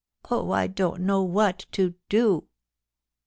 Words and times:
Oh, 0.31 0.49
I 0.49 0.65
don't 0.65 1.01
know 1.01 1.21
what 1.21 1.67
to 1.73 1.93
do 2.09 2.47